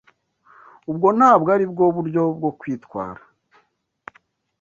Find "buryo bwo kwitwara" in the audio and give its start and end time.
1.95-3.21